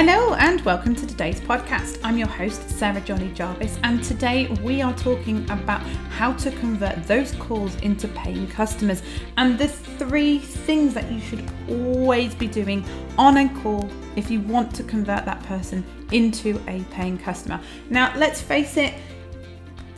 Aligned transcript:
Hello 0.00 0.34
and 0.34 0.60
welcome 0.60 0.94
to 0.94 1.04
today's 1.08 1.40
podcast. 1.40 1.98
I'm 2.04 2.16
your 2.16 2.28
host, 2.28 2.70
Sarah 2.70 3.00
Johnny 3.00 3.32
Jarvis, 3.32 3.80
and 3.82 4.00
today 4.04 4.46
we 4.62 4.80
are 4.80 4.96
talking 4.96 5.42
about 5.50 5.80
how 6.10 6.34
to 6.34 6.52
convert 6.52 7.02
those 7.08 7.34
calls 7.34 7.74
into 7.80 8.06
paying 8.06 8.46
customers 8.46 9.02
and 9.38 9.58
the 9.58 9.66
three 9.66 10.38
things 10.38 10.94
that 10.94 11.10
you 11.10 11.18
should 11.18 11.44
always 11.68 12.32
be 12.32 12.46
doing 12.46 12.84
on 13.18 13.38
a 13.38 13.48
call 13.60 13.90
if 14.14 14.30
you 14.30 14.40
want 14.42 14.72
to 14.76 14.84
convert 14.84 15.24
that 15.24 15.42
person 15.42 15.84
into 16.12 16.62
a 16.68 16.84
paying 16.92 17.18
customer. 17.18 17.60
Now, 17.90 18.16
let's 18.16 18.40
face 18.40 18.76
it, 18.76 18.94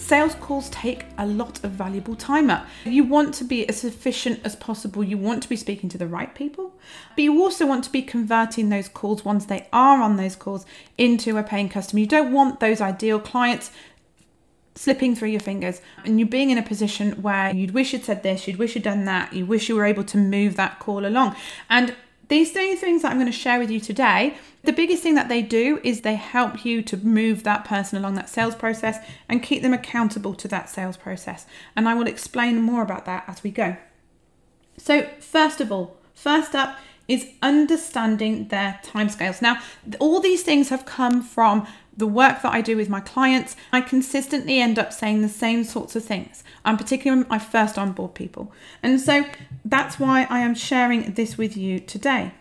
Sales 0.00 0.34
calls 0.36 0.70
take 0.70 1.04
a 1.18 1.26
lot 1.26 1.62
of 1.62 1.72
valuable 1.72 2.16
time 2.16 2.50
up. 2.50 2.66
You 2.84 3.04
want 3.04 3.34
to 3.34 3.44
be 3.44 3.68
as 3.68 3.84
efficient 3.84 4.40
as 4.42 4.56
possible. 4.56 5.04
You 5.04 5.18
want 5.18 5.42
to 5.42 5.48
be 5.48 5.56
speaking 5.56 5.88
to 5.90 5.98
the 5.98 6.06
right 6.06 6.34
people, 6.34 6.72
but 7.14 7.22
you 7.22 7.40
also 7.40 7.66
want 7.66 7.84
to 7.84 7.92
be 7.92 8.02
converting 8.02 8.70
those 8.70 8.88
calls 8.88 9.24
once 9.24 9.44
they 9.44 9.68
are 9.72 10.00
on 10.02 10.16
those 10.16 10.34
calls 10.34 10.64
into 10.96 11.36
a 11.36 11.42
paying 11.42 11.68
customer. 11.68 12.00
You 12.00 12.06
don't 12.06 12.32
want 12.32 12.60
those 12.60 12.80
ideal 12.80 13.20
clients 13.20 13.70
slipping 14.74 15.14
through 15.14 15.28
your 15.28 15.40
fingers 15.40 15.82
and 16.04 16.18
you 16.18 16.24
being 16.24 16.48
in 16.48 16.56
a 16.56 16.62
position 16.62 17.12
where 17.22 17.54
you'd 17.54 17.72
wish 17.72 17.92
you'd 17.92 18.04
said 18.04 18.22
this, 18.22 18.48
you'd 18.48 18.58
wish 18.58 18.74
you'd 18.74 18.84
done 18.84 19.04
that, 19.04 19.32
you 19.34 19.44
wish 19.44 19.68
you 19.68 19.76
were 19.76 19.84
able 19.84 20.04
to 20.04 20.16
move 20.16 20.56
that 20.56 20.78
call 20.78 21.04
along. 21.04 21.36
And 21.68 21.94
these 22.30 22.52
three 22.52 22.76
things 22.76 23.02
that 23.02 23.10
I'm 23.10 23.18
going 23.18 23.30
to 23.30 23.36
share 23.36 23.58
with 23.58 23.70
you 23.70 23.80
today, 23.80 24.36
the 24.62 24.72
biggest 24.72 25.02
thing 25.02 25.16
that 25.16 25.28
they 25.28 25.42
do 25.42 25.80
is 25.82 26.00
they 26.00 26.14
help 26.14 26.64
you 26.64 26.80
to 26.82 26.96
move 26.96 27.42
that 27.42 27.64
person 27.64 27.98
along 27.98 28.14
that 28.14 28.28
sales 28.28 28.54
process 28.54 29.04
and 29.28 29.42
keep 29.42 29.62
them 29.62 29.74
accountable 29.74 30.34
to 30.34 30.48
that 30.48 30.70
sales 30.70 30.96
process. 30.96 31.44
And 31.74 31.88
I 31.88 31.94
will 31.94 32.06
explain 32.06 32.62
more 32.62 32.82
about 32.82 33.04
that 33.06 33.24
as 33.26 33.42
we 33.42 33.50
go. 33.50 33.76
So, 34.78 35.08
first 35.18 35.60
of 35.60 35.72
all, 35.72 35.96
first 36.14 36.54
up 36.54 36.78
is 37.08 37.26
understanding 37.42 38.46
their 38.48 38.78
timescales. 38.84 39.42
Now, 39.42 39.60
all 39.98 40.20
these 40.20 40.44
things 40.44 40.68
have 40.68 40.86
come 40.86 41.22
from 41.22 41.66
the 41.96 42.06
work 42.06 42.42
that 42.42 42.52
I 42.52 42.60
do 42.60 42.76
with 42.76 42.88
my 42.88 43.00
clients, 43.00 43.56
I 43.72 43.80
consistently 43.80 44.60
end 44.60 44.78
up 44.78 44.92
saying 44.92 45.22
the 45.22 45.28
same 45.28 45.64
sorts 45.64 45.96
of 45.96 46.04
things. 46.04 46.44
I'm 46.64 46.76
particularly 46.76 47.22
when 47.22 47.32
I 47.32 47.38
first 47.38 47.78
onboard 47.78 48.14
people. 48.14 48.52
And 48.82 49.00
so 49.00 49.24
that's 49.64 49.98
why 49.98 50.26
I 50.30 50.40
am 50.40 50.54
sharing 50.54 51.14
this 51.14 51.36
with 51.36 51.56
you 51.56 51.80
today. 51.80 52.32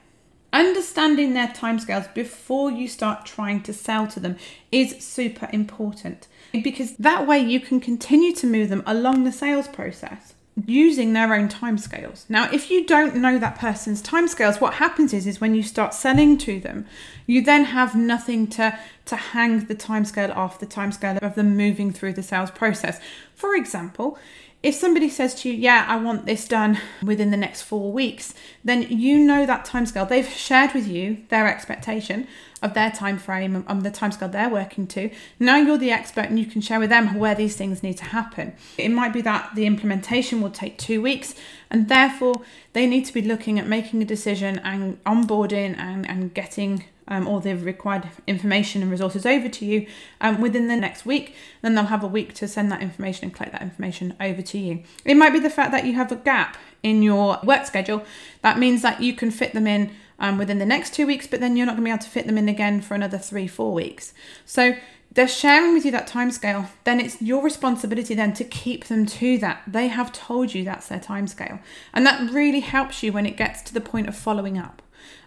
Understanding 0.52 1.34
their 1.34 1.48
timescales 1.48 2.12
before 2.14 2.72
you 2.72 2.88
start 2.88 3.26
trying 3.26 3.62
to 3.64 3.74
sell 3.74 4.08
to 4.08 4.20
them 4.20 4.36
is 4.72 5.04
super 5.04 5.48
important 5.54 6.28
because 6.52 6.96
that 6.98 7.28
way 7.28 7.40
you 7.40 7.60
can 7.60 7.80
continue 7.80 8.34
to 8.34 8.48
move 8.48 8.70
them 8.70 8.82
along 8.88 9.24
the 9.24 9.32
sales 9.32 9.68
process 9.68 10.34
using 10.68 11.14
their 11.14 11.34
own 11.34 11.48
timescales. 11.50 12.26
Now, 12.30 12.52
if 12.52 12.70
you 12.70 12.86
don't 12.86 13.16
know 13.16 13.38
that 13.38 13.58
person's 13.58 14.02
timescales, 14.02 14.60
what 14.60 14.76
happens 14.76 15.14
is 15.14 15.28
is 15.28 15.40
when 15.40 15.56
you 15.56 15.64
start 15.64 15.94
selling 15.94 16.38
to 16.40 16.60
them, 16.60 16.86
you 17.26 17.42
then 17.42 17.66
have 17.66 17.96
nothing 17.96 18.48
to 18.48 18.78
to 19.06 19.16
hang 19.16 19.66
the 19.66 19.76
timescale 19.76 20.36
off 20.36 20.60
the 20.60 20.68
timescale 20.68 21.22
of 21.24 21.36
them 21.36 21.58
moving 21.58 21.92
through 21.92 22.14
the 22.14 22.24
sales 22.24 22.52
process. 22.52 23.00
For 23.34 23.56
example, 23.56 24.18
if 24.62 24.76
somebody 24.76 25.10
says 25.10 25.34
to 25.36 25.50
you, 25.50 25.56
Yeah, 25.56 25.86
I 25.88 25.98
want 25.98 26.26
this 26.26 26.48
done 26.48 26.80
within 27.04 27.32
the 27.32 27.38
next 27.38 27.62
four 27.62 27.92
weeks, 27.92 28.34
then 28.64 28.84
you 28.84 29.20
know 29.20 29.46
that 29.46 29.66
timescale. 29.66 30.08
They've 30.08 30.28
shared 30.28 30.74
with 30.74 30.88
you 30.88 31.24
their 31.30 31.48
expectation 31.48 32.28
of 32.62 32.74
their 32.74 32.92
time 32.92 33.18
frame 33.18 33.64
and 33.68 33.84
the 33.84 33.92
timescale 33.92 34.32
they're 34.32 34.50
working 34.50 34.86
to. 34.86 35.10
Now 35.40 35.56
you're 35.56 35.78
the 35.78 35.92
expert 35.92 36.26
and 36.26 36.38
you 36.38 36.46
can 36.46 36.60
share 36.60 36.80
with 36.80 36.90
them 36.90 37.16
where 37.16 37.36
these 37.36 37.56
things 37.56 37.82
need 37.82 37.98
to 37.98 38.06
happen. 38.06 38.54
It 38.78 38.90
might 38.90 39.14
be 39.14 39.22
that 39.22 39.52
the 39.56 39.66
implementation 39.66 40.42
will 40.42 40.52
take 40.52 40.78
two 40.78 41.02
weeks, 41.02 41.36
and 41.70 41.88
therefore 41.88 42.42
they 42.74 42.86
need 42.86 43.06
to 43.06 43.14
be 43.14 43.22
looking 43.22 43.60
at 43.60 43.68
making 43.68 44.02
a 44.02 44.06
decision 44.06 44.60
and 44.60 45.02
onboarding 45.06 45.78
and, 45.78 46.10
and 46.10 46.34
getting 46.34 46.84
um, 47.10 47.28
all 47.28 47.40
the 47.40 47.54
required 47.54 48.08
information 48.28 48.82
and 48.82 48.90
resources 48.90 49.26
over 49.26 49.50
to 49.50 49.66
you 49.66 49.88
um, 50.22 50.40
within 50.40 50.68
the 50.68 50.76
next 50.76 51.06
week. 51.06 51.36
Then 51.62 51.76
they'll 51.76 51.86
have 51.86 52.04
a 52.04 52.08
week 52.08 52.34
to 52.36 52.48
send 52.48 52.72
that 52.72 52.82
information 52.82 53.26
and 53.26 53.34
collect 53.34 53.52
that 53.52 53.62
information 53.62 54.16
over 54.22 54.42
to 54.42 54.58
you. 54.58 54.84
It 55.04 55.16
might 55.16 55.34
be 55.34 55.40
the 55.40 55.50
fact 55.50 55.72
that 55.72 55.86
you 55.86 55.94
have 55.94 56.12
a 56.12 56.16
gap 56.16 56.58
in 56.84 57.04
your 57.04 57.40
work 57.44 57.66
schedule. 57.66 58.04
That 58.42 58.58
means 58.58 58.82
that 58.84 59.02
you 59.02 59.14
can 59.14 59.32
fit 59.32 59.54
them 59.54 59.68
in 59.68 59.92
um, 60.20 60.38
within 60.38 60.60
the 60.60 60.66
next 60.66 60.94
two 60.94 61.08
weeks, 61.08 61.28
but 61.28 61.40
then 61.40 61.58
you're 61.58 61.66
not 61.66 61.74
going 61.74 61.84
to 61.84 61.90
be 61.90 61.92
able 61.92 62.04
to 62.04 62.10
fit 62.10 62.28
them 62.28 62.38
in 62.38 62.48
again 62.48 62.82
for 62.82 62.94
another 62.94 63.18
three, 63.18 63.48
four 63.48 63.74
weeks. 63.74 64.14
So 64.46 64.76
they're 65.12 65.28
sharing 65.28 65.74
with 65.74 65.86
you 65.86 65.92
that 65.92 66.08
time 66.08 66.32
scale, 66.32 66.70
then 66.84 67.00
it's 67.00 67.22
your 67.22 67.44
responsibility 67.44 68.14
then 68.14 68.34
to 68.34 68.44
keep 68.44 68.86
them 68.86 69.06
to 69.06 69.38
that. 69.40 69.64
They 69.66 69.88
have 69.88 70.14
told 70.14 70.54
you 70.54 70.64
that's 70.64 70.88
their 70.88 71.00
time 71.00 71.28
scale. 71.28 71.60
And 71.94 72.06
that 72.06 72.32
really 72.32 72.60
helps 72.60 73.02
you 73.02 73.12
when 73.12 73.26
it 73.26 73.36
gets 73.36 73.62
to 73.64 73.74
the 73.74 73.82
point 73.82 74.08
of 74.08 74.16
following 74.16 74.58
up 74.58 74.82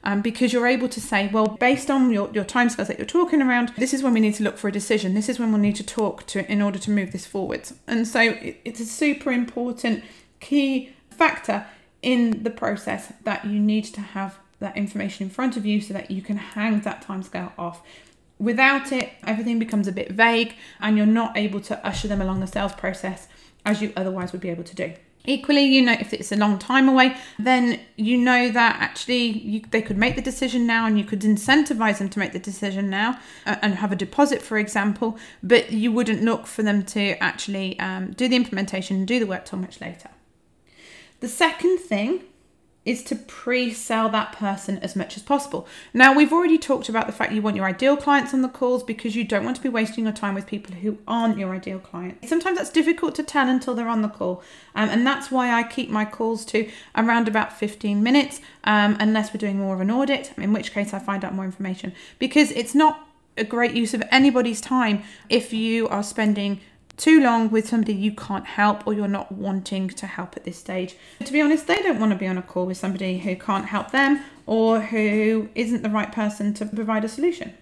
um, 0.04 0.20
because 0.20 0.52
you're 0.52 0.66
able 0.66 0.88
to 0.88 1.00
say, 1.00 1.28
well, 1.28 1.46
based 1.46 1.90
on 1.90 2.10
your, 2.10 2.30
your 2.32 2.44
timescales 2.44 2.88
that 2.88 2.98
you're 2.98 3.06
talking 3.06 3.42
around, 3.42 3.72
this 3.76 3.94
is 3.94 4.02
when 4.02 4.14
we 4.14 4.20
need 4.20 4.34
to 4.34 4.42
look 4.42 4.58
for 4.58 4.68
a 4.68 4.72
decision. 4.72 5.14
This 5.14 5.28
is 5.28 5.38
when 5.38 5.52
we'll 5.52 5.60
need 5.60 5.76
to 5.76 5.86
talk 5.86 6.26
to 6.28 6.50
in 6.50 6.60
order 6.62 6.78
to 6.78 6.90
move 6.90 7.12
this 7.12 7.26
forward. 7.26 7.68
And 7.86 8.06
so 8.06 8.20
it, 8.20 8.60
it's 8.64 8.80
a 8.80 8.86
super 8.86 9.30
important 9.30 10.04
key 10.40 10.94
factor 11.10 11.66
in 12.02 12.42
the 12.42 12.50
process 12.50 13.12
that 13.22 13.44
you 13.44 13.60
need 13.60 13.84
to 13.84 14.00
have 14.00 14.38
that 14.58 14.76
information 14.76 15.24
in 15.24 15.30
front 15.30 15.56
of 15.56 15.64
you 15.64 15.80
so 15.80 15.94
that 15.94 16.10
you 16.10 16.22
can 16.22 16.36
hang 16.36 16.80
that 16.80 17.04
timescale 17.04 17.52
off. 17.58 17.82
Without 18.42 18.90
it, 18.90 19.12
everything 19.24 19.60
becomes 19.60 19.86
a 19.86 19.92
bit 19.92 20.10
vague 20.10 20.56
and 20.80 20.96
you're 20.96 21.06
not 21.06 21.36
able 21.36 21.60
to 21.60 21.86
usher 21.86 22.08
them 22.08 22.20
along 22.20 22.40
the 22.40 22.46
sales 22.48 22.72
process 22.72 23.28
as 23.64 23.80
you 23.80 23.92
otherwise 23.96 24.32
would 24.32 24.40
be 24.40 24.50
able 24.50 24.64
to 24.64 24.74
do. 24.74 24.92
Equally, 25.24 25.62
you 25.62 25.80
know, 25.80 25.92
if 25.92 26.12
it's 26.12 26.32
a 26.32 26.36
long 26.36 26.58
time 26.58 26.88
away, 26.88 27.16
then 27.38 27.78
you 27.94 28.18
know 28.18 28.50
that 28.50 28.78
actually 28.80 29.26
you, 29.26 29.62
they 29.70 29.80
could 29.80 29.96
make 29.96 30.16
the 30.16 30.22
decision 30.22 30.66
now 30.66 30.86
and 30.86 30.98
you 30.98 31.04
could 31.04 31.20
incentivize 31.20 31.98
them 31.98 32.08
to 32.08 32.18
make 32.18 32.32
the 32.32 32.40
decision 32.40 32.90
now 32.90 33.16
uh, 33.46 33.54
and 33.62 33.76
have 33.76 33.92
a 33.92 33.96
deposit, 33.96 34.42
for 34.42 34.58
example, 34.58 35.16
but 35.44 35.70
you 35.70 35.92
wouldn't 35.92 36.24
look 36.24 36.48
for 36.48 36.64
them 36.64 36.82
to 36.86 37.10
actually 37.22 37.78
um, 37.78 38.10
do 38.10 38.26
the 38.26 38.34
implementation 38.34 38.96
and 38.96 39.06
do 39.06 39.20
the 39.20 39.26
work 39.26 39.44
till 39.44 39.60
much 39.60 39.80
later. 39.80 40.10
The 41.20 41.28
second 41.28 41.78
thing 41.78 42.24
is 42.84 43.02
to 43.04 43.14
pre-sell 43.14 44.08
that 44.08 44.32
person 44.32 44.78
as 44.78 44.96
much 44.96 45.16
as 45.16 45.22
possible. 45.22 45.66
Now, 45.94 46.12
we've 46.12 46.32
already 46.32 46.58
talked 46.58 46.88
about 46.88 47.06
the 47.06 47.12
fact 47.12 47.32
you 47.32 47.42
want 47.42 47.56
your 47.56 47.66
ideal 47.66 47.96
clients 47.96 48.34
on 48.34 48.42
the 48.42 48.48
calls 48.48 48.82
because 48.82 49.14
you 49.14 49.22
don't 49.24 49.44
want 49.44 49.56
to 49.56 49.62
be 49.62 49.68
wasting 49.68 50.04
your 50.04 50.12
time 50.12 50.34
with 50.34 50.46
people 50.46 50.74
who 50.74 50.98
aren't 51.06 51.38
your 51.38 51.54
ideal 51.54 51.78
client. 51.78 52.18
Sometimes 52.28 52.58
that's 52.58 52.70
difficult 52.70 53.14
to 53.16 53.22
tell 53.22 53.48
until 53.48 53.74
they're 53.74 53.88
on 53.88 54.02
the 54.02 54.08
call, 54.08 54.42
um, 54.74 54.88
and 54.88 55.06
that's 55.06 55.30
why 55.30 55.52
I 55.52 55.62
keep 55.62 55.90
my 55.90 56.04
calls 56.04 56.44
to 56.46 56.68
around 56.96 57.28
about 57.28 57.56
15 57.56 58.02
minutes, 58.02 58.40
um, 58.64 58.96
unless 58.98 59.32
we're 59.32 59.38
doing 59.38 59.58
more 59.58 59.74
of 59.74 59.80
an 59.80 59.90
audit, 59.90 60.32
in 60.36 60.52
which 60.52 60.72
case 60.72 60.92
I 60.92 60.98
find 60.98 61.24
out 61.24 61.34
more 61.34 61.44
information 61.44 61.92
because 62.18 62.50
it's 62.52 62.74
not 62.74 63.06
a 63.36 63.44
great 63.44 63.72
use 63.72 63.94
of 63.94 64.02
anybody's 64.10 64.60
time 64.60 65.02
if 65.28 65.52
you 65.52 65.88
are 65.88 66.02
spending 66.02 66.60
too 66.96 67.20
long 67.20 67.50
with 67.50 67.68
somebody 67.68 67.94
you 67.94 68.12
can't 68.12 68.46
help 68.46 68.86
or 68.86 68.94
you're 68.94 69.08
not 69.08 69.32
wanting 69.32 69.88
to 69.88 70.06
help 70.06 70.36
at 70.36 70.44
this 70.44 70.58
stage. 70.58 70.96
To 71.24 71.32
be 71.32 71.40
honest, 71.40 71.66
they 71.66 71.82
don't 71.82 71.98
want 71.98 72.12
to 72.12 72.18
be 72.18 72.26
on 72.26 72.38
a 72.38 72.42
call 72.42 72.66
with 72.66 72.76
somebody 72.76 73.18
who 73.18 73.34
can't 73.36 73.66
help 73.66 73.90
them 73.90 74.22
or 74.46 74.80
who 74.80 75.48
isn't 75.54 75.82
the 75.82 75.90
right 75.90 76.12
person 76.12 76.54
to 76.54 76.66
provide 76.66 77.04
a 77.04 77.08
solution. 77.08 77.54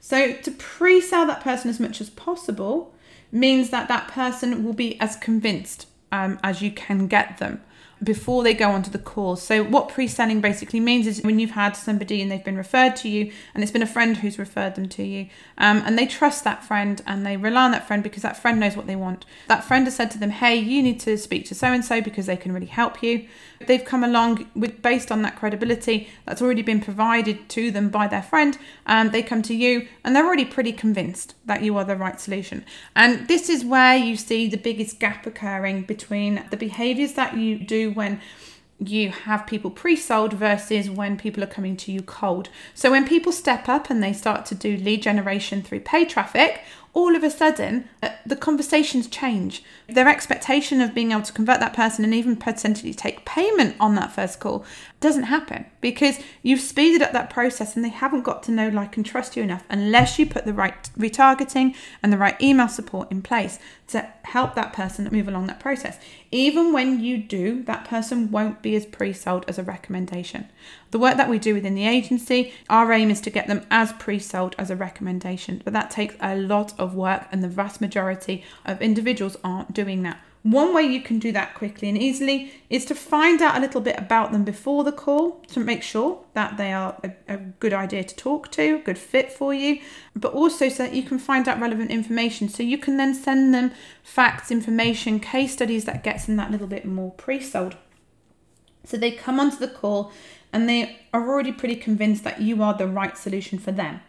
So, 0.00 0.32
to 0.32 0.50
pre 0.50 1.00
sell 1.00 1.26
that 1.26 1.42
person 1.42 1.70
as 1.70 1.78
much 1.78 2.00
as 2.00 2.10
possible 2.10 2.94
means 3.30 3.70
that 3.70 3.88
that 3.88 4.08
person 4.08 4.64
will 4.64 4.72
be 4.72 5.00
as 5.00 5.16
convinced 5.16 5.86
um, 6.10 6.38
as 6.42 6.60
you 6.60 6.70
can 6.70 7.06
get 7.06 7.38
them 7.38 7.62
before 8.02 8.42
they 8.42 8.54
go 8.54 8.70
onto 8.70 8.90
the 8.90 8.98
call. 8.98 9.36
So, 9.36 9.62
what 9.62 9.88
pre 9.88 10.08
selling 10.08 10.40
basically 10.40 10.80
means 10.80 11.06
is 11.06 11.22
when 11.22 11.38
you've 11.38 11.52
had 11.52 11.76
somebody 11.76 12.20
and 12.20 12.30
they've 12.30 12.44
been 12.44 12.56
referred 12.56 12.96
to 12.96 13.08
you, 13.08 13.32
and 13.54 13.62
it's 13.62 13.72
been 13.72 13.82
a 13.82 13.86
friend 13.86 14.16
who's 14.16 14.38
referred 14.38 14.74
them 14.74 14.88
to 14.90 15.02
you, 15.02 15.28
um, 15.58 15.82
and 15.84 15.98
they 15.98 16.06
trust 16.06 16.44
that 16.44 16.64
friend 16.64 17.02
and 17.06 17.24
they 17.24 17.36
rely 17.36 17.64
on 17.64 17.70
that 17.72 17.86
friend 17.86 18.02
because 18.02 18.22
that 18.22 18.36
friend 18.36 18.58
knows 18.58 18.76
what 18.76 18.86
they 18.86 18.96
want. 18.96 19.24
That 19.48 19.64
friend 19.64 19.86
has 19.86 19.96
said 19.96 20.10
to 20.12 20.18
them, 20.18 20.30
Hey, 20.30 20.56
you 20.56 20.82
need 20.82 21.00
to 21.00 21.16
speak 21.16 21.46
to 21.46 21.54
so 21.54 21.68
and 21.68 21.84
so 21.84 22.00
because 22.00 22.26
they 22.26 22.36
can 22.36 22.52
really 22.52 22.66
help 22.66 23.02
you. 23.02 23.26
They've 23.66 23.84
come 23.84 24.02
along 24.02 24.50
with 24.54 24.82
based 24.82 25.12
on 25.12 25.22
that 25.22 25.36
credibility 25.36 26.08
that's 26.26 26.42
already 26.42 26.62
been 26.62 26.80
provided 26.80 27.48
to 27.50 27.70
them 27.70 27.90
by 27.90 28.08
their 28.08 28.22
friend. 28.22 28.58
Um, 28.86 29.10
they 29.10 29.22
come 29.22 29.42
to 29.42 29.54
you 29.54 29.86
and 30.04 30.14
they're 30.14 30.26
already 30.26 30.44
pretty 30.44 30.72
convinced 30.72 31.34
that 31.44 31.62
you 31.62 31.76
are 31.76 31.84
the 31.84 31.96
right 31.96 32.20
solution. 32.20 32.64
And 32.96 33.28
this 33.28 33.48
is 33.48 33.64
where 33.64 33.96
you 33.96 34.16
see 34.16 34.48
the 34.48 34.56
biggest 34.56 34.98
gap 34.98 35.26
occurring 35.26 35.82
between 35.82 36.44
the 36.50 36.56
behaviors 36.56 37.14
that 37.14 37.36
you 37.36 37.58
do 37.58 37.91
when 37.92 38.20
you 38.78 39.10
have 39.10 39.46
people 39.46 39.70
pre-sold 39.70 40.32
versus 40.32 40.90
when 40.90 41.16
people 41.16 41.42
are 41.42 41.48
coming 41.48 41.76
to 41.76 41.92
you 41.92 42.02
cold. 42.02 42.48
So 42.74 42.90
when 42.90 43.06
people 43.06 43.32
step 43.32 43.68
up 43.68 43.90
and 43.90 44.02
they 44.02 44.12
start 44.12 44.44
to 44.46 44.54
do 44.54 44.76
lead 44.76 45.02
generation 45.02 45.62
through 45.62 45.80
pay 45.80 46.04
traffic, 46.04 46.62
all 46.94 47.16
of 47.16 47.24
a 47.24 47.30
sudden 47.30 47.88
uh, 48.02 48.10
the 48.26 48.36
conversations 48.36 49.06
change. 49.08 49.62
Their 49.88 50.08
expectation 50.08 50.80
of 50.80 50.94
being 50.94 51.12
able 51.12 51.22
to 51.22 51.32
convert 51.32 51.60
that 51.60 51.74
person 51.74 52.04
and 52.04 52.12
even 52.14 52.36
potentially 52.36 52.92
take 52.92 53.24
payment 53.24 53.76
on 53.80 53.94
that 53.94 54.12
first 54.12 54.40
call 54.40 54.64
doesn't 55.00 55.24
happen 55.24 55.66
because 55.80 56.18
you've 56.42 56.60
speeded 56.60 57.02
up 57.02 57.12
that 57.12 57.30
process 57.30 57.74
and 57.76 57.84
they 57.84 57.90
haven't 57.90 58.22
got 58.22 58.42
to 58.44 58.52
know, 58.52 58.68
like, 58.68 58.96
and 58.96 59.06
trust 59.06 59.36
you 59.36 59.42
enough 59.42 59.64
unless 59.70 60.18
you 60.18 60.26
put 60.26 60.44
the 60.44 60.52
right 60.52 60.90
retargeting 60.98 61.74
and 62.02 62.12
the 62.12 62.18
right 62.18 62.40
email 62.40 62.68
support 62.68 63.10
in 63.10 63.22
place 63.22 63.58
to 63.88 64.08
help 64.24 64.54
that 64.54 64.72
person 64.72 65.08
move 65.12 65.28
along 65.28 65.46
that 65.46 65.60
process. 65.60 65.98
Even 66.30 66.72
when 66.72 67.00
you 67.00 67.18
do, 67.18 67.62
that 67.64 67.84
person 67.84 68.30
won't 68.30 68.62
be 68.62 68.74
as 68.74 68.86
pre 68.86 69.12
sold 69.12 69.44
as 69.48 69.58
a 69.58 69.62
recommendation. 69.62 70.48
The 70.92 70.98
work 70.98 71.16
that 71.16 71.28
we 71.28 71.38
do 71.38 71.54
within 71.54 71.74
the 71.74 71.86
agency, 71.86 72.52
our 72.68 72.92
aim 72.92 73.10
is 73.10 73.20
to 73.22 73.30
get 73.30 73.48
them 73.48 73.66
as 73.70 73.92
pre 73.92 74.18
sold 74.18 74.54
as 74.58 74.70
a 74.70 74.76
recommendation, 74.76 75.60
but 75.64 75.72
that 75.74 75.90
takes 75.90 76.14
a 76.20 76.36
lot 76.36 76.72
of 76.78 76.81
work, 76.86 77.26
and 77.30 77.42
the 77.42 77.48
vast 77.48 77.80
majority 77.80 78.44
of 78.64 78.82
individuals 78.82 79.36
aren't 79.44 79.72
doing 79.72 80.02
that. 80.02 80.20
One 80.42 80.74
way 80.74 80.82
you 80.82 81.00
can 81.00 81.20
do 81.20 81.30
that 81.32 81.54
quickly 81.54 81.88
and 81.88 81.96
easily 81.96 82.52
is 82.68 82.84
to 82.86 82.96
find 82.96 83.40
out 83.40 83.56
a 83.56 83.60
little 83.60 83.80
bit 83.80 83.96
about 83.96 84.32
them 84.32 84.42
before 84.42 84.82
the 84.82 84.90
call 84.90 85.38
to 85.52 85.60
make 85.60 85.84
sure 85.84 86.24
that 86.34 86.56
they 86.56 86.72
are 86.72 86.98
a, 87.04 87.12
a, 87.32 87.36
good 87.36 87.72
idea 87.72 88.02
to 88.02 88.16
talk 88.16 88.50
to, 88.52 88.80
good 88.80 88.98
fit 88.98 89.30
for 89.30 89.54
you, 89.54 89.80
but 90.16 90.32
also 90.32 90.68
so 90.68 90.82
that 90.82 90.94
you 90.94 91.04
can 91.04 91.20
find 91.20 91.46
out 91.46 91.60
relevant 91.60 91.92
information. 91.92 92.48
So 92.48 92.64
you 92.64 92.76
can 92.76 92.96
then 92.96 93.14
send 93.14 93.54
them 93.54 93.70
facts, 94.02 94.50
information, 94.50 95.20
case 95.20 95.52
studies 95.52 95.84
that 95.84 96.02
gets 96.02 96.26
them 96.26 96.34
that 96.36 96.50
little 96.50 96.66
bit 96.66 96.84
more 96.84 97.12
pre-sold. 97.12 97.76
So 98.84 98.96
they 98.96 99.12
come 99.12 99.38
onto 99.38 99.58
the 99.58 99.68
call 99.68 100.10
and 100.52 100.68
they 100.68 100.98
are 101.14 101.28
already 101.28 101.52
pretty 101.52 101.76
convinced 101.76 102.24
that 102.24 102.40
you 102.40 102.64
are 102.64 102.74
the 102.74 102.88
right 102.88 103.16
solution 103.16 103.60
for 103.60 103.70
them. 103.70 104.00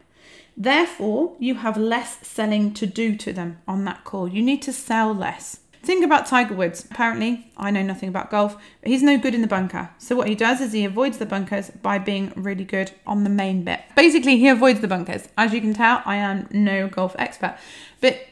Therefore, 0.55 1.35
you 1.39 1.55
have 1.55 1.77
less 1.77 2.25
selling 2.25 2.73
to 2.75 2.85
do 2.85 3.15
to 3.17 3.33
them 3.33 3.59
on 3.67 3.85
that 3.85 4.03
call. 4.03 4.27
You 4.27 4.41
need 4.41 4.61
to 4.63 4.73
sell 4.73 5.13
less. 5.13 5.59
Think 5.81 6.05
about 6.05 6.27
Tiger 6.27 6.53
Woods. 6.53 6.85
Apparently, 6.89 7.51
I 7.57 7.69
know 7.69 7.81
nothing 7.81 8.07
about 8.07 8.31
golf, 8.31 8.55
but 8.81 8.89
he's 8.89 9.03
no 9.03 9.17
good 9.17 9.35
in 9.35 9.41
the 9.41 9.47
bunker. 9.47 9.89
So, 9.97 10.15
what 10.15 10.29
he 10.29 10.35
does 10.35 10.61
is 10.61 10.71
he 10.71 10.85
avoids 10.85 11.17
the 11.17 11.25
bunkers 11.25 11.71
by 11.71 11.97
being 11.97 12.31
really 12.37 12.63
good 12.63 12.91
on 13.05 13.25
the 13.25 13.29
main 13.29 13.63
bit. 13.65 13.81
Basically, 13.93 14.37
he 14.37 14.47
avoids 14.47 14.79
the 14.79 14.87
bunkers. 14.87 15.27
As 15.37 15.53
you 15.53 15.59
can 15.59 15.73
tell, 15.73 16.01
I 16.05 16.15
am 16.15 16.47
no 16.51 16.87
golf 16.87 17.17
expert. 17.19 17.57
But 17.99 18.27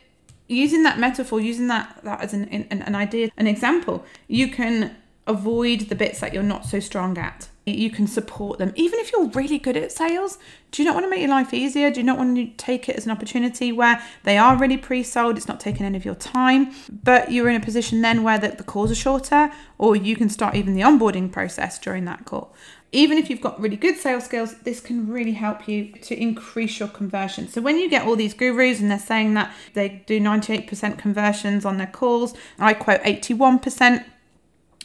using 0.48 0.84
that 0.84 0.98
metaphor, 0.98 1.42
using 1.42 1.68
that, 1.68 2.00
that 2.04 2.22
as 2.22 2.34
an, 2.34 2.46
an, 2.46 2.82
an 2.84 2.96
idea, 2.96 3.30
an 3.36 3.48
example, 3.48 4.06
you 4.30 4.48
can 4.48 4.96
avoid 5.28 5.82
the 5.82 5.96
bits 5.96 6.22
that 6.22 6.34
you're 6.34 6.44
not 6.44 6.66
so 6.66 6.80
strong 6.80 7.18
at 7.18 7.50
you 7.66 7.92
can 7.92 8.08
support 8.08 8.58
them. 8.58 8.74
Even 8.76 9.00
if 9.00 9.12
you're 9.12 9.28
really 9.30 9.60
good 9.60 9.78
at 9.78 9.92
sales, 9.92 10.40
do 10.72 10.82
you 10.82 10.88
not 10.88 10.96
want 10.96 11.06
to 11.06 11.10
make 11.10 11.20
your 11.20 11.30
life 11.30 11.54
easier? 11.54 11.92
Do 11.92 12.00
you 12.00 12.06
not 12.06 12.18
want 12.18 12.36
to 12.36 12.48
take 12.58 12.90
it 12.90 12.96
as 12.96 13.06
an 13.06 13.12
opportunity 13.12 13.72
where 13.72 14.02
they 14.24 14.38
are 14.38 14.58
really 14.58 14.78
pre 14.78 15.04
sold, 15.04 15.38
it's 15.38 15.48
not 15.48 15.60
taking 15.60 15.86
any 15.86 15.98
of 15.98 16.04
your 16.04 16.16
time, 16.16 16.74
but 17.04 17.32
you're 17.32 17.50
in 17.50 17.56
a 17.56 17.64
position 17.64 18.02
then 18.02 18.24
where 18.24 18.40
the, 18.40 18.50
the 18.50 18.64
calls 18.64 18.92
are 18.92 18.96
shorter, 18.96 19.52
or 19.78 19.96
you 19.96 20.16
can 20.16 20.30
start 20.30 20.56
even 20.56 20.74
the 20.74 20.82
onboarding 20.82 21.32
process 21.32 21.78
during 21.78 22.06
that 22.06 22.26
call. 22.26 22.54
Even 22.94 23.18
if 23.18 23.30
you've 23.30 23.42
got 23.42 23.60
really 23.62 23.78
good 23.78 23.96
sales 23.96 24.26
skills, 24.26 24.56
this 24.64 24.82
can 24.82 25.08
really 25.08 25.32
help 25.32 25.68
you 25.68 25.94
to 25.94 26.20
increase 26.20 26.80
your 26.80 26.90
conversion. 26.90 27.48
So, 27.48 27.62
when 27.62 27.78
you 27.78 27.90
get 27.90 28.08
all 28.08 28.16
these 28.16 28.34
gurus 28.34 28.80
and 28.80 28.90
they're 28.90 29.00
saying 29.00 29.36
that 29.36 29.54
they 29.76 30.04
do 30.08 30.20
98% 30.20 30.98
conversions 30.98 31.64
on 31.64 31.78
their 31.78 31.88
calls, 31.88 32.34
I 32.58 32.74
quote 32.74 33.02
81%, 33.02 34.04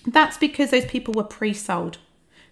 that's 0.06 0.36
because 0.36 0.70
those 0.70 0.84
people 0.84 1.14
were 1.14 1.24
pre 1.24 1.54
sold 1.54 1.98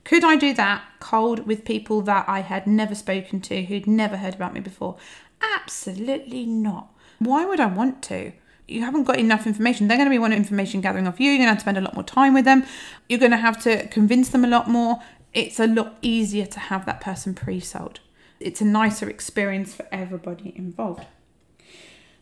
could 0.04 0.22
I 0.22 0.36
do 0.36 0.52
that 0.54 0.84
cold 1.00 1.46
with 1.46 1.64
people 1.64 2.02
that 2.02 2.28
I 2.28 2.40
had 2.40 2.66
never 2.66 2.94
spoken 2.94 3.40
to, 3.42 3.62
who'd 3.64 3.86
never 3.86 4.18
heard 4.18 4.34
about 4.34 4.52
me 4.52 4.60
before? 4.60 4.96
Absolutely 5.40 6.44
not. 6.46 6.94
Why 7.18 7.44
would 7.44 7.60
I 7.60 7.66
want 7.66 8.02
to? 8.04 8.32
You 8.68 8.82
haven't 8.82 9.04
got 9.04 9.18
enough 9.18 9.46
information. 9.46 9.88
They're 9.88 9.96
going 9.96 10.08
to 10.08 10.14
be 10.14 10.18
wanting 10.18 10.38
information 10.38 10.80
gathering 10.80 11.06
off 11.06 11.20
you. 11.20 11.30
You're 11.30 11.38
going 11.38 11.46
to 11.46 11.50
have 11.50 11.58
to 11.58 11.62
spend 11.62 11.78
a 11.78 11.82
lot 11.82 11.94
more 11.94 12.04
time 12.04 12.34
with 12.34 12.44
them. 12.44 12.64
You're 13.08 13.18
going 13.18 13.30
to 13.30 13.36
have 13.36 13.62
to 13.64 13.86
convince 13.88 14.28
them 14.28 14.44
a 14.44 14.48
lot 14.48 14.68
more. 14.68 15.00
It's 15.32 15.58
a 15.58 15.66
lot 15.66 15.96
easier 16.00 16.46
to 16.46 16.60
have 16.60 16.86
that 16.86 17.00
person 17.00 17.34
pre 17.34 17.60
sold. 17.60 18.00
It's 18.40 18.60
a 18.60 18.64
nicer 18.64 19.08
experience 19.08 19.74
for 19.74 19.86
everybody 19.90 20.52
involved. 20.56 21.04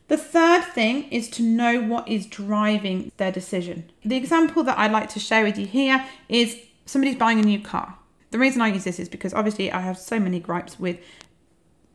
The 0.08 0.17
third 0.17 0.64
thing 0.64 1.08
is 1.11 1.31
to 1.31 1.43
know 1.43 1.81
what 1.81 2.08
is 2.08 2.26
driving 2.26 3.12
their 3.17 3.32
decision. 3.32 3.90
The 4.05 4.17
example 4.17 4.62
that 4.64 4.79
I'd 4.79 4.93
like 4.93 5.08
to 5.11 5.20
share 5.20 5.44
with 5.44 5.58
you 5.58 5.67
here 5.67 6.05
is 6.29 6.61
somebody's 6.87 7.17
buying 7.17 7.38
a 7.38 7.43
new 7.43 7.61
car. 7.61 7.96
The 8.31 8.38
reason 8.38 8.62
I 8.62 8.69
use 8.69 8.84
this 8.84 8.99
is 8.99 9.08
because 9.08 9.34
obviously 9.34 9.70
I 9.70 9.81
have 9.81 9.99
so 9.99 10.19
many 10.19 10.40
gripes 10.40 10.81
with 10.81 10.99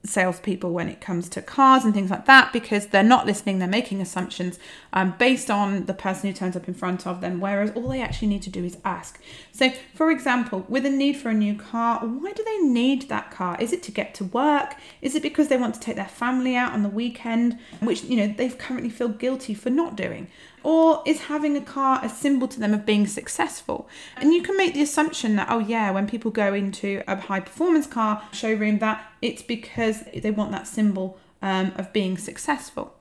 salespeople 0.06 0.72
when 0.72 0.88
it 0.88 1.02
comes 1.02 1.28
to 1.30 1.42
cars 1.42 1.84
and 1.84 1.94
things 1.94 2.10
like 2.10 2.26
that 2.26 2.54
because 2.54 2.88
they're 2.88 3.04
not 3.04 3.26
listening, 3.26 3.60
they're 3.60 3.68
making 3.68 4.02
assumptions 4.02 4.60
um, 4.94 5.14
based 5.18 5.52
on 5.52 5.86
the 5.86 5.94
person 5.94 6.30
who 6.30 6.36
turns 6.36 6.56
up 6.56 6.68
in 6.68 6.74
front 6.74 7.06
of 7.06 7.22
them, 7.22 7.40
whereas 7.40 7.72
all 7.72 7.90
they 7.90 8.02
actually 8.02 8.28
need 8.28 8.42
to 8.42 8.50
do 8.50 8.64
is 8.64 8.78
ask. 8.86 9.20
So, 9.52 9.72
for 9.94 10.12
example, 10.12 10.66
with 10.70 10.86
a 10.86 10.90
need 10.90 11.18
for 11.18 11.30
a 11.30 11.34
new 11.34 11.56
car, 11.56 12.00
why 12.00 12.32
do 12.32 12.44
they 12.44 12.60
need 12.60 13.10
that 13.10 13.32
car? 13.32 13.58
Is 13.60 13.74
it 13.74 13.84
to 13.84 13.92
get 13.92 14.14
to 14.16 14.26
work? 14.26 14.76
Is 15.02 15.16
it 15.16 15.24
because 15.24 15.48
they 15.48 15.58
want 15.58 15.74
to 15.76 15.80
take 15.80 15.96
their 15.96 16.06
family 16.06 16.56
out 16.56 16.74
on 16.74 16.84
the 16.84 16.90
weekend, 16.90 17.60
which 17.82 18.04
you 18.04 18.18
know 18.18 18.28
they 18.28 18.50
currently 18.50 18.90
feel 18.90 19.10
guilty 19.10 19.54
for 19.54 19.70
not 19.70 19.96
doing? 19.96 20.28
Or 20.68 21.02
is 21.06 21.22
having 21.22 21.56
a 21.56 21.62
car 21.62 22.02
a 22.04 22.10
symbol 22.10 22.46
to 22.50 22.60
them 22.60 22.74
of 22.74 22.86
being 22.86 23.08
successful? 23.08 23.88
And 24.18 24.34
you 24.34 24.42
can 24.42 24.58
make 24.58 24.74
the 24.74 24.82
assumption 24.82 25.38
that, 25.38 25.48
oh, 25.50 25.60
yeah, 25.60 25.92
when 25.92 26.10
people 26.10 26.30
go 26.30 26.54
into 26.54 27.02
a 27.08 27.16
high 27.16 27.40
performance 27.40 27.88
car 27.88 28.22
showroom, 28.34 28.80
that 28.80 29.10
it's 29.22 29.42
because 29.42 30.04
they 30.14 30.30
want 30.30 30.52
that 30.52 30.68
symbol 30.68 31.18
um, 31.42 31.72
of 31.78 31.94
being 31.94 32.18
successful. 32.18 32.94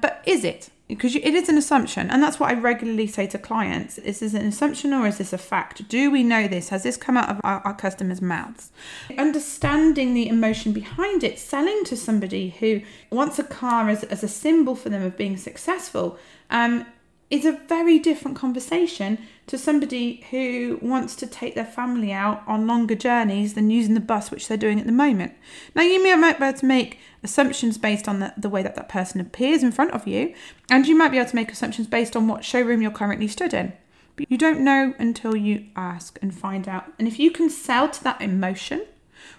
But 0.00 0.22
is 0.26 0.44
it? 0.44 0.68
Because 0.86 1.16
it 1.16 1.34
is 1.34 1.48
an 1.48 1.58
assumption, 1.58 2.08
and 2.08 2.22
that's 2.22 2.38
what 2.38 2.50
I 2.50 2.54
regularly 2.54 3.08
say 3.08 3.26
to 3.26 3.38
clients: 3.38 3.98
is 3.98 4.20
this 4.20 4.32
an 4.32 4.46
assumption 4.46 4.94
or 4.94 5.06
is 5.06 5.18
this 5.18 5.32
a 5.32 5.38
fact? 5.38 5.88
Do 5.88 6.12
we 6.12 6.22
know 6.22 6.46
this? 6.46 6.68
Has 6.68 6.84
this 6.84 6.96
come 6.96 7.16
out 7.16 7.28
of 7.28 7.40
our, 7.42 7.60
our 7.62 7.74
customers' 7.74 8.22
mouths? 8.22 8.70
Understanding 9.18 10.14
the 10.14 10.28
emotion 10.28 10.72
behind 10.72 11.24
it, 11.24 11.38
selling 11.38 11.82
to 11.86 11.96
somebody 11.96 12.50
who 12.60 12.80
wants 13.10 13.40
a 13.40 13.44
car 13.44 13.90
as, 13.90 14.04
as 14.04 14.22
a 14.22 14.28
symbol 14.28 14.76
for 14.76 14.88
them 14.88 15.02
of 15.02 15.18
being 15.18 15.36
successful, 15.36 16.16
um, 16.48 16.86
is 17.30 17.44
a 17.44 17.52
very 17.68 17.98
different 17.98 18.36
conversation 18.36 19.18
to 19.46 19.58
somebody 19.58 20.24
who 20.30 20.78
wants 20.80 21.14
to 21.16 21.26
take 21.26 21.54
their 21.54 21.64
family 21.64 22.12
out 22.12 22.42
on 22.46 22.66
longer 22.66 22.94
journeys 22.94 23.54
than 23.54 23.70
using 23.70 23.94
the 23.94 24.00
bus, 24.00 24.30
which 24.30 24.48
they're 24.48 24.56
doing 24.56 24.80
at 24.80 24.86
the 24.86 24.92
moment. 24.92 25.34
Now, 25.74 25.82
you 25.82 26.02
may 26.02 26.14
be 26.14 26.44
able 26.44 26.58
to 26.58 26.66
make 26.66 26.98
assumptions 27.22 27.76
based 27.76 28.08
on 28.08 28.20
the, 28.20 28.32
the 28.36 28.48
way 28.48 28.62
that 28.62 28.76
that 28.76 28.88
person 28.88 29.20
appears 29.20 29.62
in 29.62 29.72
front 29.72 29.92
of 29.92 30.06
you, 30.06 30.34
and 30.70 30.86
you 30.86 30.96
might 30.96 31.10
be 31.10 31.18
able 31.18 31.30
to 31.30 31.36
make 31.36 31.52
assumptions 31.52 31.86
based 31.86 32.16
on 32.16 32.28
what 32.28 32.44
showroom 32.44 32.80
you're 32.80 32.90
currently 32.90 33.28
stood 33.28 33.52
in. 33.52 33.72
But 34.16 34.30
you 34.30 34.38
don't 34.38 34.60
know 34.60 34.94
until 34.98 35.36
you 35.36 35.66
ask 35.76 36.18
and 36.22 36.34
find 36.34 36.68
out. 36.68 36.92
And 36.98 37.06
if 37.06 37.18
you 37.18 37.30
can 37.30 37.50
sell 37.50 37.88
to 37.88 38.04
that 38.04 38.20
emotion, 38.20 38.84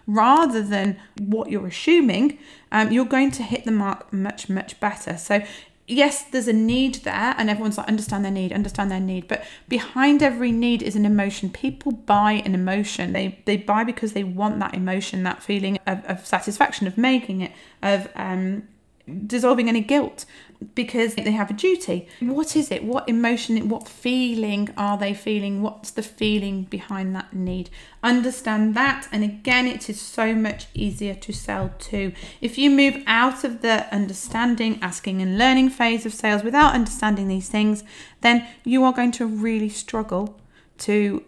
rather 0.07 0.61
than 0.61 0.99
what 1.19 1.49
you're 1.49 1.67
assuming, 1.67 2.39
um, 2.71 2.91
you're 2.91 3.05
going 3.05 3.31
to 3.31 3.43
hit 3.43 3.65
the 3.65 3.71
mark 3.71 4.11
much, 4.11 4.49
much 4.49 4.79
better. 4.79 5.17
So 5.17 5.43
yes, 5.89 6.23
there's 6.23 6.47
a 6.47 6.53
need 6.53 6.95
there, 6.95 7.35
and 7.37 7.49
everyone's 7.49 7.77
like, 7.77 7.87
understand 7.87 8.23
their 8.23 8.31
need, 8.31 8.53
understand 8.53 8.91
their 8.91 8.99
need. 8.99 9.27
But 9.27 9.43
behind 9.67 10.21
every 10.21 10.51
need 10.51 10.81
is 10.81 10.95
an 10.95 11.05
emotion. 11.05 11.49
People 11.49 11.91
buy 11.91 12.33
an 12.45 12.53
emotion. 12.53 13.13
They 13.13 13.39
they 13.45 13.57
buy 13.57 13.83
because 13.83 14.13
they 14.13 14.23
want 14.23 14.59
that 14.59 14.73
emotion, 14.73 15.23
that 15.23 15.43
feeling 15.43 15.79
of, 15.87 16.05
of 16.05 16.25
satisfaction, 16.25 16.87
of 16.87 16.97
making 16.97 17.41
it, 17.41 17.51
of 17.81 18.07
um, 18.15 18.67
dissolving 19.27 19.69
any 19.69 19.81
guilt 19.81 20.25
because 20.75 21.15
they 21.15 21.31
have 21.31 21.49
a 21.49 21.53
duty. 21.53 22.07
What 22.19 22.55
is 22.55 22.69
it? 22.69 22.83
What 22.83 23.07
emotion, 23.07 23.69
what 23.69 23.87
feeling 23.87 24.69
are 24.75 24.97
they 24.97 25.13
feeling? 25.13 25.61
What's 25.61 25.91
the 25.91 26.03
feeling 26.03 26.63
behind 26.63 27.15
that 27.15 27.33
need? 27.33 27.69
Understand 28.03 28.75
that, 28.75 29.07
and 29.11 29.23
again, 29.23 29.67
it 29.67 29.89
is 29.89 30.01
so 30.01 30.35
much 30.35 30.67
easier 30.73 31.15
to 31.15 31.31
sell 31.31 31.73
to. 31.79 32.11
If 32.41 32.57
you 32.57 32.69
move 32.69 33.01
out 33.07 33.43
of 33.43 33.61
the 33.61 33.93
understanding, 33.93 34.79
asking, 34.81 35.21
and 35.21 35.37
learning 35.37 35.69
phase 35.69 36.05
of 36.05 36.13
sales 36.13 36.43
without 36.43 36.73
understanding 36.73 37.27
these 37.27 37.49
things, 37.49 37.83
then 38.21 38.45
you 38.63 38.83
are 38.83 38.93
going 38.93 39.11
to 39.13 39.25
really 39.25 39.69
struggle 39.69 40.39
to 40.79 41.23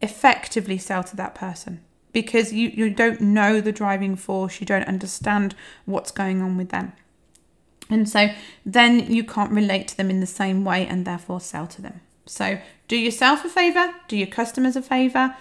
effectively 0.00 0.78
sell 0.78 1.02
to 1.02 1.16
that 1.16 1.34
person 1.34 1.80
because 2.12 2.52
you, 2.52 2.68
you 2.68 2.90
don't 2.90 3.20
know 3.20 3.60
the 3.60 3.72
driving 3.72 4.16
force, 4.16 4.60
you 4.60 4.66
don't 4.66 4.86
understand 4.88 5.54
what's 5.84 6.10
going 6.10 6.42
on 6.42 6.56
with 6.56 6.70
them. 6.70 6.92
And 7.90 8.08
so 8.08 8.28
then 8.66 9.12
you 9.12 9.24
can't 9.24 9.50
relate 9.50 9.88
to 9.88 9.96
them 9.96 10.10
in 10.10 10.20
the 10.20 10.26
same 10.26 10.64
way 10.64 10.86
and 10.86 11.04
therefore 11.04 11.40
sell 11.40 11.66
to 11.68 11.82
them. 11.82 12.00
So 12.26 12.58
do 12.86 12.96
yourself 12.96 13.44
a 13.44 13.48
favor, 13.48 13.94
do 14.08 14.16
your 14.16 14.26
customers 14.26 14.76
a 14.76 14.82
favor, 14.82 15.36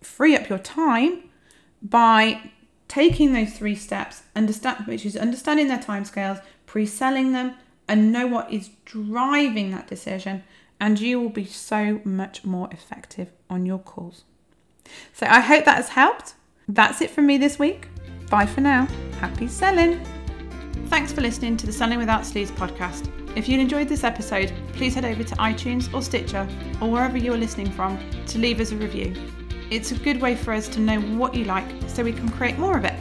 free 0.00 0.36
up 0.36 0.48
your 0.48 0.58
time 0.58 1.24
by 1.80 2.50
taking 2.88 3.32
those 3.32 3.52
three 3.52 3.74
steps, 3.74 4.22
understand 4.34 4.86
which 4.86 5.06
is 5.06 5.16
understanding 5.16 5.68
their 5.68 5.78
timescales, 5.78 6.42
pre-selling 6.66 7.32
them, 7.32 7.54
and 7.88 8.12
know 8.12 8.26
what 8.26 8.52
is 8.52 8.70
driving 8.84 9.70
that 9.70 9.86
decision, 9.86 10.42
and 10.80 11.00
you 11.00 11.20
will 11.20 11.28
be 11.28 11.44
so 11.44 12.00
much 12.04 12.44
more 12.44 12.68
effective 12.72 13.28
on 13.48 13.66
your 13.66 13.78
calls. 13.78 14.24
So 15.12 15.26
I 15.26 15.40
hope 15.40 15.64
that 15.64 15.76
has 15.76 15.88
helped. 15.88 16.34
That's 16.68 17.00
it 17.00 17.10
from 17.10 17.26
me 17.26 17.38
this 17.38 17.58
week. 17.58 17.88
Bye 18.30 18.46
for 18.46 18.60
now. 18.60 18.86
Happy 19.20 19.48
selling. 19.48 20.04
Thanks 20.88 21.12
for 21.12 21.20
listening 21.20 21.56
to 21.58 21.66
the 21.66 21.72
Selling 21.72 21.98
Without 21.98 22.22
Sleaze 22.22 22.50
podcast. 22.50 23.10
If 23.36 23.48
you 23.48 23.58
enjoyed 23.58 23.88
this 23.88 24.04
episode, 24.04 24.52
please 24.74 24.94
head 24.94 25.04
over 25.04 25.24
to 25.24 25.34
iTunes 25.36 25.92
or 25.92 26.02
Stitcher 26.02 26.46
or 26.80 26.90
wherever 26.90 27.18
you're 27.18 27.36
listening 27.36 27.70
from 27.70 27.98
to 28.26 28.38
leave 28.38 28.60
us 28.60 28.72
a 28.72 28.76
review. 28.76 29.14
it's 29.70 29.92
a 29.92 29.96
good 29.96 30.20
way 30.20 30.36
for 30.36 30.52
us 30.52 30.68
to 30.68 30.80
know 30.80 31.00
what 31.00 31.34
you 31.34 31.44
like 31.44 31.66
so 31.88 32.02
we 32.02 32.12
can 32.12 32.28
create 32.28 32.58
more 32.58 32.76
of 32.76 32.84
it. 32.84 32.93